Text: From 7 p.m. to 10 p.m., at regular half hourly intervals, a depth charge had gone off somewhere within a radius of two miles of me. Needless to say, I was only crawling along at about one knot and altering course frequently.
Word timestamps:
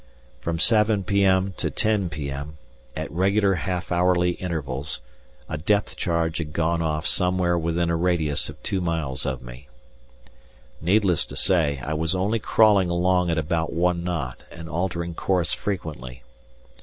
From 0.39 0.57
7 0.57 1.03
p.m. 1.03 1.53
to 1.57 1.69
10 1.69 2.09
p.m., 2.09 2.57
at 2.97 3.11
regular 3.11 3.53
half 3.53 3.91
hourly 3.91 4.31
intervals, 4.31 5.01
a 5.47 5.59
depth 5.59 5.95
charge 5.95 6.39
had 6.39 6.53
gone 6.53 6.81
off 6.81 7.05
somewhere 7.05 7.55
within 7.55 7.91
a 7.91 7.95
radius 7.95 8.49
of 8.49 8.63
two 8.63 8.81
miles 8.81 9.27
of 9.27 9.43
me. 9.43 9.67
Needless 10.81 11.23
to 11.27 11.35
say, 11.35 11.79
I 11.85 11.93
was 11.93 12.15
only 12.15 12.39
crawling 12.39 12.89
along 12.89 13.29
at 13.29 13.37
about 13.37 13.73
one 13.73 14.03
knot 14.03 14.41
and 14.49 14.67
altering 14.67 15.13
course 15.13 15.53
frequently. 15.53 16.23